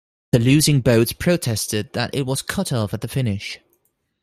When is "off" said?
2.73-2.91